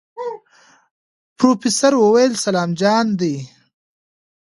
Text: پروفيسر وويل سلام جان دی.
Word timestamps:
پروفيسر 1.37 1.93
وويل 2.03 2.31
سلام 2.45 2.69
جان 2.81 3.05
دی. 3.19 3.35